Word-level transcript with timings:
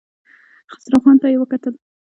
خسرو 0.71 0.97
خان 1.03 1.15
ته 1.21 1.27
يې 1.31 1.37
وکتل. 1.39 1.73